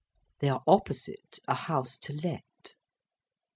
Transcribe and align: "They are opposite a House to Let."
"They 0.39 0.49
are 0.49 0.63
opposite 0.65 1.37
a 1.47 1.53
House 1.53 1.95
to 1.99 2.11
Let." 2.13 2.73